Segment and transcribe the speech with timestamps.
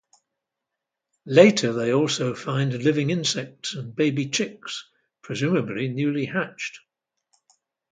[1.27, 4.89] Later, they also find living insects and baby chicks,
[5.21, 6.79] presumably newly hatched.